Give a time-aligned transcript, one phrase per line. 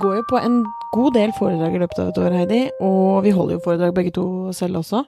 [0.00, 0.60] Går jo på en
[0.94, 4.14] god del foredrag i løpet av et år, Heidi, og vi holder jo foredrag begge
[4.16, 4.26] to
[4.56, 5.04] selv også.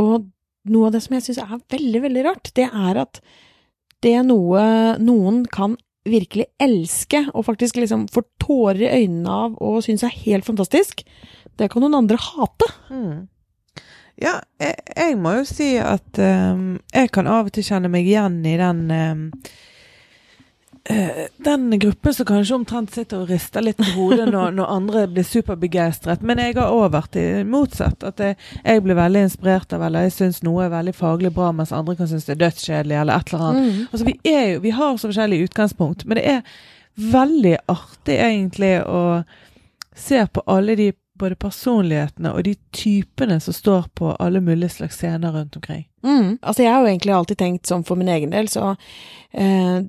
[0.00, 0.26] Og
[0.70, 3.22] noe av det som jeg syns er veldig, veldig rart, det er at
[4.04, 4.62] det er noe
[5.00, 5.76] noen kan
[6.08, 11.04] virkelig elske, og faktisk liksom får tårer i øynene av og syns er helt fantastisk,
[11.60, 12.68] det kan noen andre hate.
[12.88, 13.28] Mm.
[14.20, 18.08] Ja, jeg, jeg, må jo si at um, jeg kan av og til kjenne meg
[18.08, 19.26] igjen i den um,
[21.36, 25.26] den gruppen som kanskje omtrent sitter og rister litt på hodet når, når andre blir
[25.26, 26.24] superbegeistret.
[26.26, 28.04] Men jeg har òg vært i motsatt.
[28.06, 31.50] At jeg, jeg, blir veldig inspirert av eller jeg syns noe er veldig faglig bra,
[31.56, 33.68] mens andre kan synes det er dødskjedelig eller et eller annet.
[33.68, 33.84] Mm.
[33.90, 36.42] Altså, vi, er jo, vi har så forskjellig utgangspunkt, men det er
[37.00, 39.04] veldig artig egentlig å
[39.96, 40.90] se på alle de
[41.20, 45.84] både personlighetene og de typene som står på alle mulige slags scener rundt omkring.
[46.02, 46.38] Mm.
[46.40, 48.70] Altså, jeg har jo egentlig alltid tenkt sånn for min egen del, så
[49.36, 49.82] eh,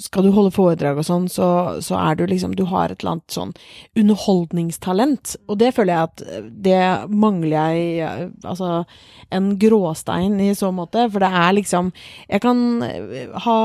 [0.00, 1.48] skal du holde foredrag og sånn, så,
[1.84, 3.52] så, er du liksom Du har et eller annet sånn
[4.00, 6.24] underholdningstalent, og det føler jeg at
[6.68, 6.80] det
[7.12, 8.82] mangler jeg Altså
[9.34, 11.92] en gråstein i så måte, for det er liksom
[12.30, 12.64] Jeg kan
[13.44, 13.60] ha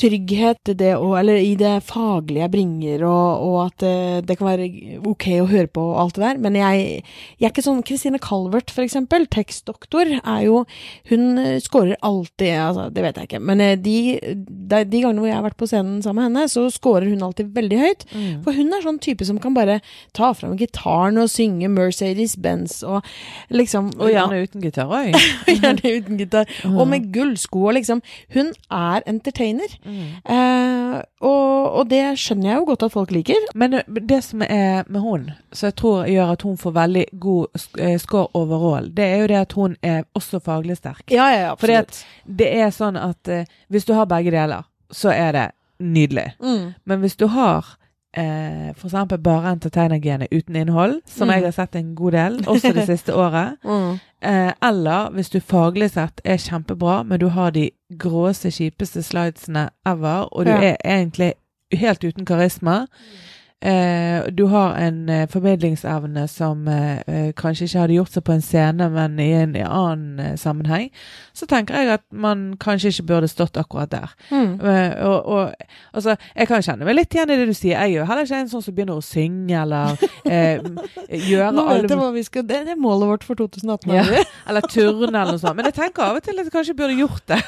[0.00, 4.36] trygghet det og, eller i det faglige jeg bringer, og, og at det, eh, det,
[4.38, 4.68] kan være
[5.08, 6.40] ok å høre på og alt det der.
[6.42, 7.02] Men jeg,
[7.38, 10.62] jeg er ikke sånn Christine Calvert, for eksempel, tekstdoktor, er jo
[11.10, 15.22] Hun eh, scorer alltid altså, Det vet jeg ikke, men eh, de, de, de, gangene
[15.22, 18.06] hvor jeg har vært på scenen sammen med henne, så scorer hun alltid veldig høyt.
[18.12, 18.42] Mm.
[18.46, 19.80] For hun er sånn type som kan bare
[20.16, 23.06] ta fram gitaren og synge Mercedes-Benz og
[23.52, 24.48] liksom Og gjerne ja.
[24.48, 25.16] uten gitar òg.
[25.52, 26.48] gjerne uten gitar.
[26.64, 26.78] Mm.
[26.78, 29.76] Og med gullsko og liksom Hun er entertainer.
[29.84, 30.22] Mm.
[30.24, 33.48] Eh, og, og, det skjønner jeg jo godt at folk liker.
[33.58, 37.64] Men det som er med hun, som jeg tror gjør at hun får veldig god
[37.78, 41.04] eh, score overall, det er jo det at hun er også faglig sterk.
[41.10, 42.02] Ja, ja, absolutt.
[42.02, 45.46] Fordi det er sånn at eh, hvis du har begge deler, så er det
[45.82, 46.32] nydelig.
[46.42, 46.74] Mm.
[46.84, 47.76] Men hvis du har
[48.16, 48.94] eh, f.eks.
[49.22, 51.34] bare entertainergenet uten innhold, som mm.
[51.34, 53.58] jeg har sett en god del, også det siste året.
[53.64, 53.98] Mm.
[54.22, 59.68] Eh, eller hvis du faglig sett er kjempebra, men du har de gråeste, kjipeste slidesene
[59.86, 60.72] ever, og du ja.
[60.72, 61.34] er egentlig
[61.72, 62.86] helt uten karisma.
[62.86, 63.30] Mm
[63.62, 68.34] eh, du har en eh, formidlingsevne som eh, eh, kanskje ikke hadde gjort seg på
[68.36, 70.90] en scene, men i en i annen eh, sammenheng,
[71.32, 74.12] så tenker jeg at man kanskje ikke burde stått akkurat der.
[74.30, 74.60] Mm.
[74.60, 75.54] Eh, og, og,
[75.92, 77.78] altså, jeg kan kjenne meg litt igjen i det du sier.
[77.78, 79.96] Jeg er jo heller ikke en sånn som begynner å synge eller
[81.32, 83.94] gjøre Nå vet jeg hva vi skal, det, det er målet vårt for 2018.
[83.96, 84.24] Ja.
[84.48, 85.56] eller turne eller noe sånt.
[85.58, 87.40] Men jeg tenker av og til at jeg kanskje burde gjort det.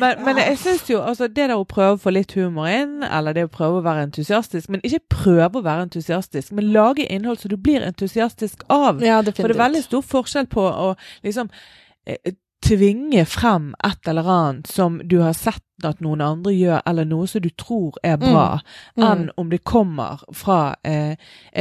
[0.00, 3.00] men, men, jeg syns jo altså, det der å prøve å få litt humor inn,
[3.06, 6.72] eller det å prøve å være entusiastisk, men ikke ikke prøve å være entusiastisk, men
[6.74, 9.02] lage innhold som du blir entusiastisk av.
[9.04, 10.92] Ja, For det er veldig stor forskjell på å
[11.26, 11.50] liksom
[12.06, 12.36] eh,
[12.66, 17.28] tvinge frem et eller annet som du har sett at noen andre gjør, eller noe
[17.30, 18.98] som du tror er bra, mm.
[18.98, 19.04] Mm.
[19.06, 21.14] enn om det kommer fra eh,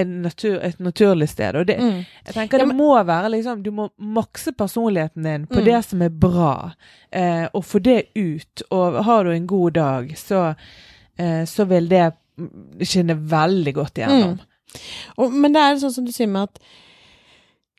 [0.09, 1.59] natur, et naturlig sted.
[1.59, 1.99] Og det, mm.
[2.25, 5.65] jeg tenker det må være liksom Du må makse personligheten din på mm.
[5.69, 6.71] det som er bra,
[7.11, 8.65] eh, og få det ut.
[8.71, 10.47] Og har du en god dag, så,
[11.17, 12.07] eh, så vil det
[12.83, 14.35] skinner veldig godt igjennom.
[14.37, 14.83] Mm.
[15.17, 16.61] Og, men det er sånn som du sier med at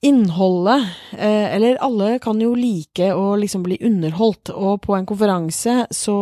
[0.06, 0.84] innholdet
[1.18, 6.18] eh, Eller alle kan jo like å liksom bli underholdt, og på en konferanse så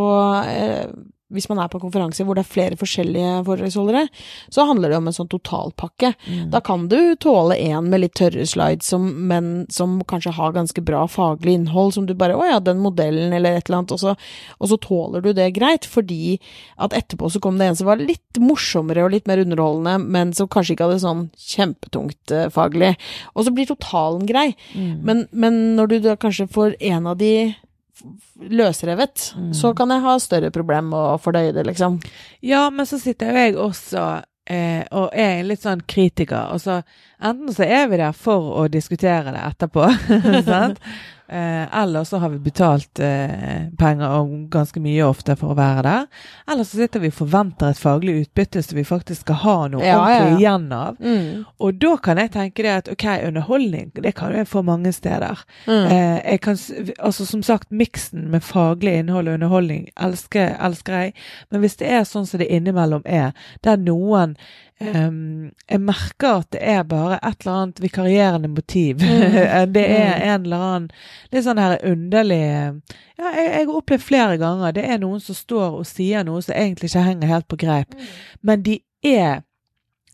[0.49, 0.87] eh,
[1.35, 4.07] hvis man er på konferanser konferanse hvor det er flere forskjellige foredragsholdere,
[4.53, 6.13] så handler det om en sånn totalpakke.
[6.27, 6.51] Mm.
[6.53, 10.83] Da kan du tåle en med litt tørre slides, som, men som kanskje har ganske
[10.87, 14.01] bra faglig innhold, som du bare 'Å ja, den modellen', eller et eller annet, og
[14.01, 14.17] så,
[14.61, 16.39] og så, tåler du det greit, fordi
[16.79, 20.33] at etterpå så kom det en som var litt morsommere og litt mer underholdende, men
[20.33, 22.95] som kanskje ikke hadde sånn kjempetungt uh, faglig.
[23.35, 24.55] Og så blir totalen grei.
[24.75, 25.01] Mm.
[25.03, 27.57] Men, men når du da kanskje får en av de
[28.37, 29.51] løsrevet, mm.
[29.57, 31.99] så kan jeg ha større problem med å fordøye det, liksom.
[32.45, 34.07] Ja, men så sitter jo jeg også
[34.51, 36.53] eh, og er litt sånn kritiker.
[36.55, 36.81] Og så
[37.19, 39.89] enten så er vi der for å diskutere det etterpå,
[40.51, 40.83] sant?
[41.29, 45.83] Eh, eller så har vi betalt eh, penger, og ganske mye ofte, for å være
[45.87, 46.05] der.
[46.53, 49.83] Eller så sitter vi og forventer et faglig utbytte som vi faktisk skal ha noe
[49.83, 50.39] ja, ordentlig ja.
[50.39, 51.01] igjen av.
[51.01, 51.45] Mm.
[51.59, 55.43] Og da kan jeg tenke det at ok, underholdning, det kan jeg få mange steder.
[55.67, 55.85] Mm.
[55.85, 56.61] Eh, jeg kan,
[56.99, 61.17] altså Som sagt, miksen med faglig innhold og underholdning elsker, elsker jeg.
[61.51, 63.35] Men hvis det er sånn som det innimellom er,
[63.67, 64.37] der noen
[64.77, 69.01] Um, jeg merker at det er bare et eller annet vikarierende motiv.
[69.01, 69.37] Mm.
[69.77, 70.25] det er mm.
[70.27, 70.89] en eller annen
[71.33, 75.39] litt sånn her underlig Ja, jeg, jeg, har opplevd flere ganger det er noen som
[75.39, 78.11] står og sier noe som egentlig ikke henger helt på greip, mm.
[78.45, 79.41] men de er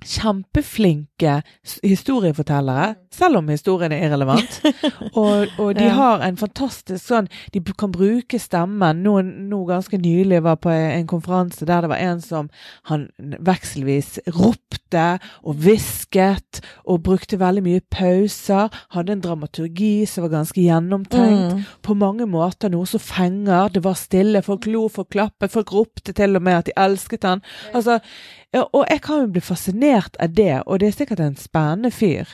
[0.04, 1.42] kjempeflinke
[1.82, 4.60] historiefortellere, selv om historien er irrelevant.
[5.20, 5.94] og, og de Ja.
[5.98, 9.02] har en fantastisk sånn De kan bruke stemmen.
[9.04, 12.48] Nå, nå ganske nylig var på en konferanse der det var en som
[12.88, 18.68] han vekselvis ropte og hvisket og brukte veldig mye pauser.
[18.92, 21.64] Hadde en dramaturgi som var ganske gjennomtenkt Mm.
[21.82, 23.68] på mange måter noe som fenger.
[23.72, 27.22] Det var stille, folk lo, folk klappet, folk ropte til og med at de elsket
[27.24, 27.42] han.
[27.74, 27.98] Altså,
[28.72, 32.28] og jeg kan jo bli fascinert av det, og det er sikkert en spennende fyr.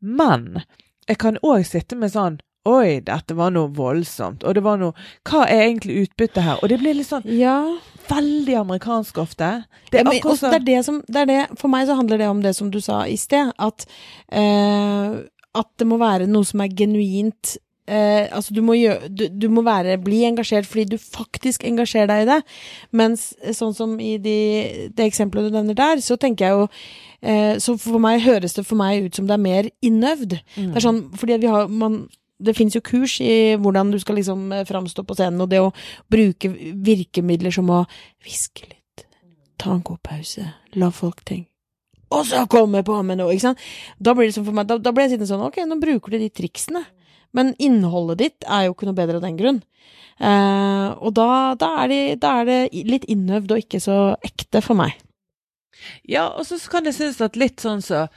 [0.00, 0.62] Men
[1.08, 4.42] jeg kan òg sitte med sånn Oi, dette var noe voldsomt.
[4.44, 4.92] Og det var noe
[5.24, 6.58] Hva er egentlig utbyttet her?
[6.60, 7.62] Og det blir litt sånn Ja,
[8.10, 9.48] veldig amerikansk ofte.
[9.88, 11.86] Det Ja, er men, akkurat også, det er det som, det er det, for meg
[11.88, 13.86] så handler det om det som du sa i sted, at,
[14.32, 15.16] eh,
[15.62, 17.56] at det må være noe som er genuint
[17.88, 22.10] eh, altså du må, gjøre, du, du må være, bli engasjert fordi du faktisk engasjerer
[22.10, 22.38] deg i det.
[23.00, 24.38] Mens eh, sånn som i de,
[24.94, 26.68] det eksempelet du nevner der, så tenker jeg jo
[27.22, 30.38] eh, Så for meg høres det for meg ut som det er mer innøvd.
[30.56, 30.70] Mm.
[30.70, 32.00] Det er sånn, fordi vi har man,
[32.38, 35.62] det fins jo kurs i hvordan du skal liksom eh, framstå på scenen, og det
[35.64, 35.74] å
[36.12, 36.52] bruke
[36.88, 37.84] virkemidler som å
[38.24, 39.06] hviske litt,
[39.58, 40.46] ta en god pause,
[40.78, 41.48] la folk tenke
[42.08, 43.64] og så komme på med noe, ikke sant?
[44.00, 46.14] Da blir det sånn for meg, da, da blir jeg sittende sånn, ok, nå bruker
[46.14, 46.80] du de triksene.
[47.36, 49.60] Men innholdet ditt er jo ikke noe bedre av den grunn.
[50.18, 54.62] Eh, og da, da, er det, da er det litt innøvd og ikke så ekte
[54.64, 54.96] for meg.
[56.08, 58.08] Ja, og så kan jeg synes at litt sånn så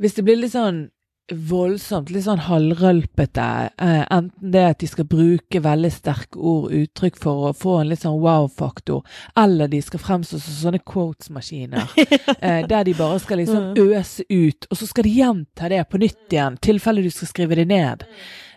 [0.00, 0.86] Hvis det blir litt sånn
[1.34, 3.46] voldsomt, litt sånn halvrølpete,
[3.78, 7.90] eh, enten det at de skal bruke veldig sterke ord, uttrykk for å få en
[7.92, 9.04] litt sånn wow-faktor,
[9.38, 11.94] eller de skal fremstå som sånne quotes-maskiner,
[12.40, 16.02] eh, der de bare skal liksom øse ut, og så skal de gjenta det på
[16.02, 18.06] nytt igjen, tilfelle du skal skrive det ned.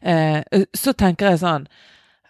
[0.01, 0.41] Eh,
[0.75, 1.67] så tenker jeg sånn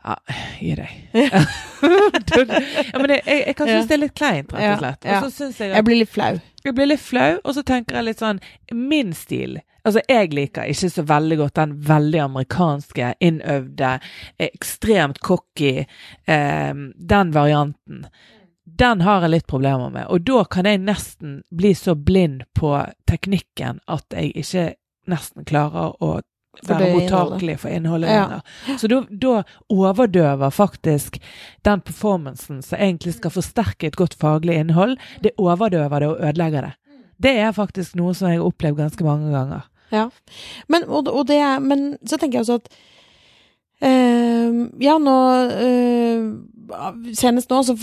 [0.03, 0.17] ja,
[0.59, 0.95] gi deg.
[1.13, 3.87] ja, men jeg, jeg, jeg kan synes Ja.
[3.87, 5.05] det er litt kleint, rett og slett.
[5.23, 6.33] Og så jeg at Jeg blir litt flau.
[6.63, 8.41] jeg blir litt flau, og så tenker jeg litt sånn
[8.71, 13.97] Min stil Altså, jeg liker ikke så veldig godt den veldig amerikanske, innøvde,
[14.39, 15.83] ekstremt cocky
[16.25, 18.05] eh, Den varianten.
[18.63, 20.07] Den har jeg litt problemer med.
[20.07, 22.77] Og da kan jeg nesten bli så blind på
[23.09, 24.69] teknikken at jeg ikke
[25.11, 26.21] nesten klarer å
[26.61, 28.77] være mottakelig for innholdet Ja.
[28.77, 29.43] Så da, da
[29.73, 31.19] overdøver faktisk
[31.61, 36.69] den performancen som egentlig skal forsterke et godt faglig innhold, det overdøver det og ødelegger
[36.69, 36.73] det.
[37.23, 39.67] Det er faktisk noe som jeg har opplevd ganske mange ganger.
[39.93, 40.07] Ja.
[40.67, 42.69] Men, og, og det men så tenker jeg også at
[43.83, 45.17] eh, Ja, nå
[45.53, 46.25] uh,
[47.13, 47.75] Senest nå så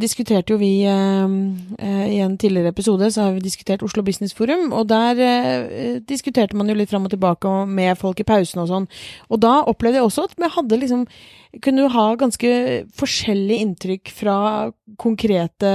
[0.00, 1.34] diskuterte jo vi uh,
[2.08, 6.56] I en tidligere episode så har vi diskutert Oslo Business Forum, og der eh, diskuterte
[6.56, 8.88] man jo litt fram og tilbake med folk i pausen og sånn.
[9.30, 11.06] Og da opplevde jeg også at vi hadde liksom
[11.60, 12.52] kunne jo ha ganske
[12.96, 14.36] forskjellig inntrykk fra
[15.00, 15.72] konkrete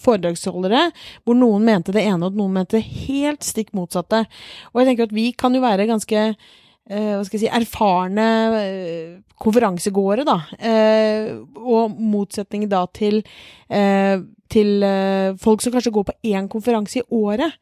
[0.00, 0.86] foredragsholdere,
[1.24, 4.24] hvor noen mente det ene og noen mente det helt stikk motsatte.
[4.72, 6.30] Og jeg tenker at vi kan jo være ganske
[6.88, 8.26] hva skal jeg si, erfarne
[8.58, 10.38] eh, konferansegåere, da.
[10.56, 13.20] Eh, og motsetning da til,
[13.68, 14.16] eh,
[14.48, 17.58] til eh, folk som kanskje går på én konferanse i året.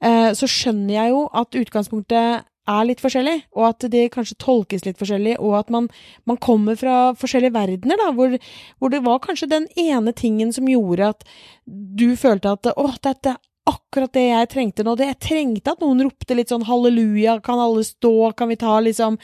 [0.00, 4.84] Eh, så skjønner jeg jo at utgangspunktet er litt forskjellig, og at det kanskje tolkes
[4.86, 5.88] litt forskjellig, og at man,
[6.28, 8.36] man kommer fra forskjellige verdener, da, hvor,
[8.78, 11.24] hvor det var kanskje den ene tingen som gjorde at
[11.66, 13.36] du følte at å, dette
[13.70, 14.94] akkurat det jeg trengte nå.
[14.98, 18.76] Det, jeg trengte at noen ropte litt sånn halleluja, kan alle stå, kan vi ta
[18.84, 19.18] liksom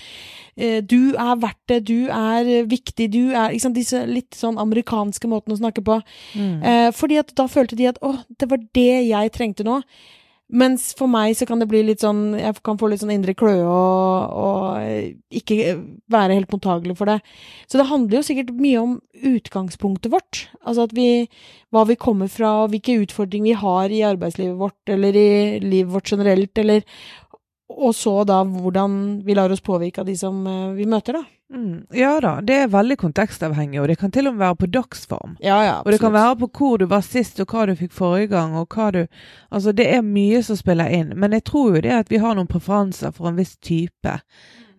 [0.56, 5.28] eh, Du er verdt det, du er viktig, du er liksom Disse litt sånn amerikanske
[5.30, 6.00] måtene å snakke på.
[6.64, 9.80] Eh, fordi at da følte de at å, det var det jeg trengte nå.
[10.46, 13.34] Mens for meg så kan det bli litt sånn Jeg kan få litt sånn indre
[13.34, 15.74] kløe og, og ikke
[16.12, 17.16] være helt mottagelig for det.
[17.66, 18.92] Så det handler jo sikkert mye om
[19.26, 20.44] utgangspunktet vårt.
[20.62, 21.26] Altså at vi
[21.74, 25.30] Hva vi kommer fra, og hvilke utfordringer vi har i arbeidslivet vårt, eller i
[25.64, 26.86] livet vårt generelt, eller
[27.66, 31.35] Og så da hvordan vi lar oss påvirke av de som eh, vi møter, da.
[31.54, 34.66] Mm, ja da, det er veldig kontekstavhengig, og det kan til og med være på
[34.66, 35.36] dagsform.
[35.40, 37.92] Ja, ja, Og det kan være på hvor du var sist, og hva du fikk
[37.94, 39.06] forrige gang, og hva du
[39.50, 41.12] Altså, det er mye som spiller inn.
[41.16, 44.20] Men jeg tror jo det at vi har noen preferanser for en viss type,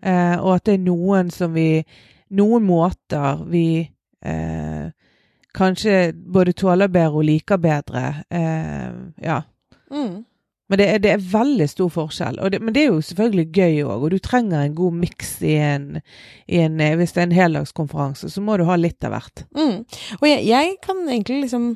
[0.02, 1.84] eh, og at det er noen som vi
[2.28, 3.88] Noen måter vi
[4.20, 4.90] eh,
[5.54, 8.02] kanskje både tåler bedre og liker bedre.
[8.28, 8.90] Eh,
[9.24, 9.38] ja.
[9.90, 10.24] Mm.
[10.68, 12.40] Men det er, det er veldig stor forskjell.
[12.52, 15.54] Det, men det er jo selvfølgelig gøy òg, og du trenger en god miks i
[15.56, 19.44] i en eh, Hvis det er en heldagskonferanse, så må du ha litt av hvert.
[19.56, 19.84] Mm.
[20.20, 21.72] Og jeg, jeg kan egentlig liksom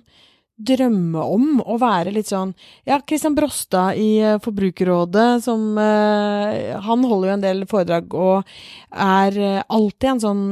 [0.69, 2.53] drømme om å være litt sånn
[2.89, 8.55] Ja, Christian Brostad i eh, Forbrukerrådet, som eh, Han holder jo en del foredrag og
[8.93, 10.45] er eh, alltid en sånn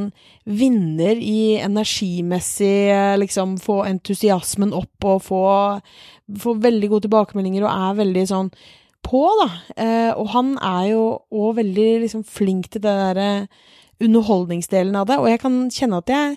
[0.50, 5.44] vinner i energimessig eh, Liksom få entusiasmen opp og få,
[6.42, 8.52] få veldig gode tilbakemeldinger og er veldig sånn
[9.06, 9.48] på, da.
[9.80, 13.30] Eh, og han er jo òg veldig liksom flink til det derre
[14.00, 16.36] underholdningsdelen av det, og jeg kan kjenne at jeg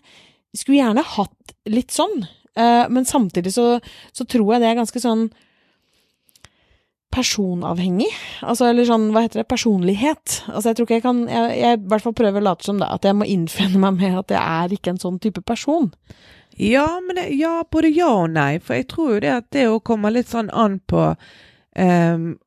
[0.56, 2.26] skulle gjerne hatt litt sånn.
[2.56, 3.80] Eh, men samtidig så,
[4.12, 5.28] så, tror jeg det er ganske sånn
[7.14, 8.10] personavhengig.
[8.42, 10.40] Altså, eller sånn, hva heter det, personlighet.
[10.50, 12.80] Altså, jeg tror ikke jeg kan Jeg, jeg i hvert fall prøver å late som
[12.82, 15.92] det, at jeg må innfinne meg med at jeg er ikke en sånn type person.
[16.58, 18.58] Ja, men det, ja, både ja og nei.
[18.62, 21.12] For jeg tror jo det at det å komme litt sånn an på
[21.74, 22.38] Um,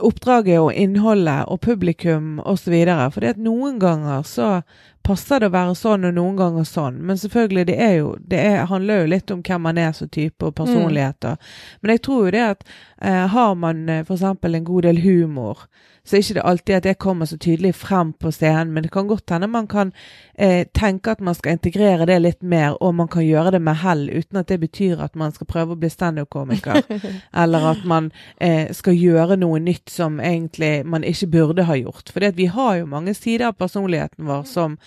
[0.00, 2.76] oppdraget og innholdet og publikum osv.
[3.12, 4.62] For noen ganger så
[5.02, 7.00] passer det å være sånn, og noen ganger sånn.
[7.04, 10.08] Men selvfølgelig, det, er jo, det er, handler jo litt om hvem man er som
[10.08, 11.36] type, og personligheter.
[11.36, 11.78] Mm.
[11.82, 12.68] Men jeg tror jo det at
[13.02, 14.22] eh, har man eh, f.eks.
[14.30, 15.66] en god del humor,
[16.04, 18.90] så er ikke det alltid at det kommer så tydelig frem på scenen, men det
[18.90, 19.92] kan godt hende man kan
[20.34, 23.78] eh, tenke at man skal integrere det litt mer, og man kan gjøre det med
[23.84, 26.82] hell, uten at det betyr at man skal prøve å bli standup-komiker,
[27.44, 32.12] eller at man eh, skal gjøre noe nytt som egentlig man ikke burde ha gjort.
[32.14, 34.78] For vi har jo mange sider av personligheten vår som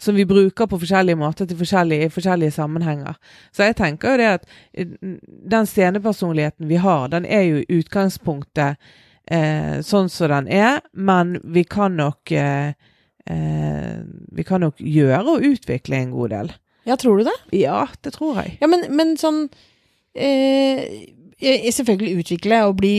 [0.00, 3.18] som vi bruker på forskjellige måter til forskjellige, i forskjellige sammenhenger.
[3.52, 4.94] Så jeg tenker jo det at eh,
[5.52, 8.80] den scenepersonligheten vi har, den er jo i utgangspunktet
[9.28, 12.72] eh, sånn som den er, men vi kan nok eh,
[13.28, 14.00] eh,
[14.32, 16.52] Vi kan nok gjøre og utvikle en god del.
[16.88, 17.36] Ja, tror du det?
[17.60, 18.56] Ja, det tror jeg.
[18.62, 19.50] Ja, men, men sånn
[20.16, 22.94] eh, selvfølgelig utvikle og bli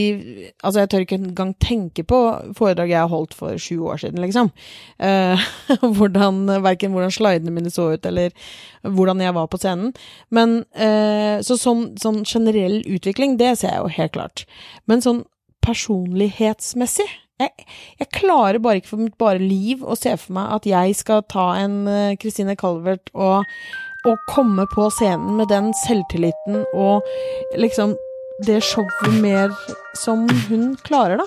[0.62, 2.18] Altså, jeg tør ikke engang tenke på
[2.58, 4.50] foredrag jeg har holdt for sju år siden, liksom.
[4.98, 5.38] Uh,
[5.96, 8.30] hvordan, Verken hvordan slidene mine så ut, eller
[8.82, 9.92] hvordan jeg var på scenen.
[10.30, 14.46] Men uh, Så sånn, sånn, generell utvikling, det ser jeg jo helt klart.
[14.86, 15.24] Men sånn
[15.62, 17.08] personlighetsmessig
[17.40, 17.66] jeg,
[17.98, 21.24] jeg, klarer bare ikke for mitt bare liv å se for meg at jeg skal
[21.30, 21.80] ta en
[22.22, 23.48] Kristine uh, Calvert og,
[24.06, 27.02] og komme på scenen med den selvtilliten og
[27.58, 27.96] liksom
[28.42, 29.52] det showet mer
[29.98, 31.26] som hun klarer, da.